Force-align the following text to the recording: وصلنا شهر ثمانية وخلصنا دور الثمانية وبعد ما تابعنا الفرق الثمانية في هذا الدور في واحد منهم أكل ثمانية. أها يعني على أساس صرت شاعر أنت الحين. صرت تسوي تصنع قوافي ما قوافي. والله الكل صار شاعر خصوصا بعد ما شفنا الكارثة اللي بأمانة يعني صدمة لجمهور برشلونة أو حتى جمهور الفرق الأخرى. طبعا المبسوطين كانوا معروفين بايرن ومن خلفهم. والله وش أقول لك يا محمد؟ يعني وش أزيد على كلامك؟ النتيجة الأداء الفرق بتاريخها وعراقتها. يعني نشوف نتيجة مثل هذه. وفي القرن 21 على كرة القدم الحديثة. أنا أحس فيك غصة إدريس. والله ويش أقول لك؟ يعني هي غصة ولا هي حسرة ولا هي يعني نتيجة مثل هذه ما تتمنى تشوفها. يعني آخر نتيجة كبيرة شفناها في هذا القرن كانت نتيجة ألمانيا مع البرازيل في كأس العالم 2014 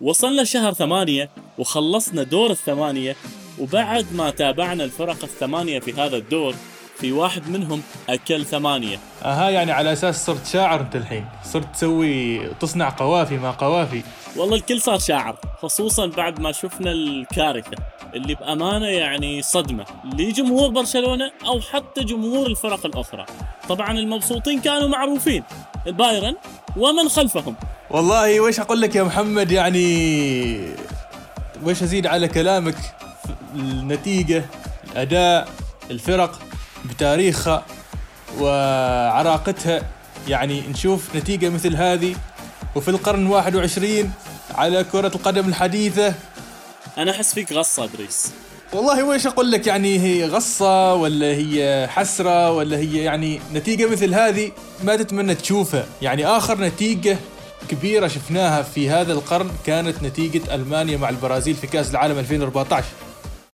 وصلنا 0.00 0.44
شهر 0.44 0.72
ثمانية 0.72 1.30
وخلصنا 1.58 2.22
دور 2.22 2.50
الثمانية 2.50 3.16
وبعد 3.58 4.06
ما 4.12 4.30
تابعنا 4.30 4.84
الفرق 4.84 5.24
الثمانية 5.24 5.80
في 5.80 5.92
هذا 5.92 6.16
الدور 6.16 6.54
في 6.96 7.12
واحد 7.12 7.48
منهم 7.48 7.82
أكل 8.08 8.44
ثمانية. 8.44 8.98
أها 9.24 9.50
يعني 9.50 9.72
على 9.72 9.92
أساس 9.92 10.26
صرت 10.26 10.46
شاعر 10.46 10.80
أنت 10.80 10.96
الحين. 10.96 11.26
صرت 11.44 11.74
تسوي 11.74 12.38
تصنع 12.54 12.88
قوافي 12.88 13.36
ما 13.36 13.50
قوافي. 13.50 14.02
والله 14.36 14.56
الكل 14.56 14.80
صار 14.80 14.98
شاعر 14.98 15.36
خصوصا 15.62 16.06
بعد 16.06 16.40
ما 16.40 16.52
شفنا 16.52 16.92
الكارثة 16.92 17.76
اللي 18.14 18.34
بأمانة 18.34 18.86
يعني 18.86 19.42
صدمة 19.42 19.84
لجمهور 20.04 20.70
برشلونة 20.70 21.32
أو 21.46 21.60
حتى 21.60 22.04
جمهور 22.04 22.46
الفرق 22.46 22.86
الأخرى. 22.86 23.26
طبعا 23.68 23.98
المبسوطين 23.98 24.60
كانوا 24.60 24.88
معروفين 24.88 25.42
بايرن 25.86 26.36
ومن 26.76 27.08
خلفهم. 27.08 27.56
والله 27.96 28.40
وش 28.40 28.60
أقول 28.60 28.80
لك 28.80 28.94
يا 28.94 29.02
محمد؟ 29.02 29.50
يعني 29.50 30.58
وش 31.64 31.82
أزيد 31.82 32.06
على 32.06 32.28
كلامك؟ 32.28 32.76
النتيجة 33.54 34.44
الأداء 34.92 35.48
الفرق 35.90 36.40
بتاريخها 36.84 37.64
وعراقتها. 38.40 39.82
يعني 40.28 40.60
نشوف 40.68 41.16
نتيجة 41.16 41.48
مثل 41.48 41.76
هذه. 41.76 42.16
وفي 42.74 42.88
القرن 42.88 43.26
21 43.26 44.12
على 44.54 44.84
كرة 44.84 45.12
القدم 45.14 45.48
الحديثة. 45.48 46.14
أنا 46.98 47.10
أحس 47.10 47.34
فيك 47.34 47.52
غصة 47.52 47.84
إدريس. 47.84 48.32
والله 48.72 49.04
ويش 49.04 49.26
أقول 49.26 49.50
لك؟ 49.50 49.66
يعني 49.66 50.00
هي 50.00 50.28
غصة 50.28 50.94
ولا 50.94 51.26
هي 51.26 51.88
حسرة 51.90 52.52
ولا 52.52 52.76
هي 52.76 52.98
يعني 52.98 53.40
نتيجة 53.54 53.86
مثل 53.86 54.14
هذه 54.14 54.52
ما 54.84 54.96
تتمنى 54.96 55.34
تشوفها. 55.34 55.86
يعني 56.02 56.26
آخر 56.26 56.60
نتيجة 56.60 57.18
كبيرة 57.68 58.08
شفناها 58.08 58.62
في 58.62 58.90
هذا 58.90 59.12
القرن 59.12 59.50
كانت 59.66 60.02
نتيجة 60.02 60.54
ألمانيا 60.54 60.96
مع 60.96 61.08
البرازيل 61.08 61.54
في 61.54 61.66
كأس 61.66 61.90
العالم 61.90 62.18
2014 62.18 62.84